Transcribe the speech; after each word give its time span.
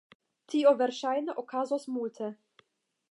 Tio 0.53 0.71
verŝajne 0.79 1.37
okazos 1.43 1.87
multe. 1.99 2.31